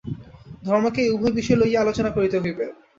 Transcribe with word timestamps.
ধর্মকে 0.63 0.99
এই 1.03 1.13
উভয় 1.15 1.33
বিষয় 1.37 1.57
লইয়াই 1.61 1.81
আলোচনা 1.83 2.09
করিতে 2.15 2.37
হইবে। 2.37 2.65